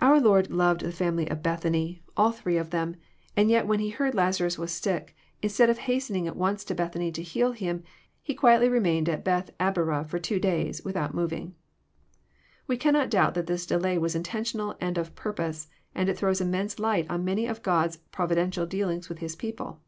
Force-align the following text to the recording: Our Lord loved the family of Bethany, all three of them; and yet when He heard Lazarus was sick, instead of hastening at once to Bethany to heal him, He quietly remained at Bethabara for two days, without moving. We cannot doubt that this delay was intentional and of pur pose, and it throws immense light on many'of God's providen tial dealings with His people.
Our 0.00 0.18
Lord 0.18 0.50
loved 0.50 0.80
the 0.80 0.90
family 0.90 1.28
of 1.28 1.42
Bethany, 1.42 2.02
all 2.16 2.32
three 2.32 2.56
of 2.56 2.70
them; 2.70 2.96
and 3.36 3.50
yet 3.50 3.66
when 3.66 3.80
He 3.80 3.90
heard 3.90 4.14
Lazarus 4.14 4.56
was 4.58 4.72
sick, 4.72 5.14
instead 5.42 5.68
of 5.68 5.76
hastening 5.76 6.26
at 6.26 6.38
once 6.38 6.64
to 6.64 6.74
Bethany 6.74 7.12
to 7.12 7.22
heal 7.22 7.52
him, 7.52 7.82
He 8.22 8.32
quietly 8.34 8.70
remained 8.70 9.10
at 9.10 9.22
Bethabara 9.26 10.06
for 10.08 10.18
two 10.18 10.40
days, 10.40 10.82
without 10.86 11.12
moving. 11.14 11.54
We 12.66 12.78
cannot 12.78 13.10
doubt 13.10 13.34
that 13.34 13.46
this 13.46 13.66
delay 13.66 13.98
was 13.98 14.14
intentional 14.14 14.74
and 14.80 14.96
of 14.96 15.14
pur 15.14 15.34
pose, 15.34 15.68
and 15.94 16.08
it 16.08 16.16
throws 16.16 16.40
immense 16.40 16.78
light 16.78 17.04
on 17.10 17.22
many'of 17.26 17.62
God's 17.62 17.98
providen 18.10 18.48
tial 18.52 18.66
dealings 18.66 19.10
with 19.10 19.18
His 19.18 19.36
people. 19.36 19.82